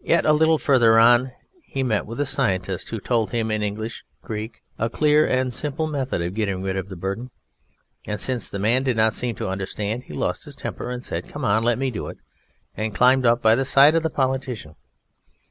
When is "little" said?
0.32-0.56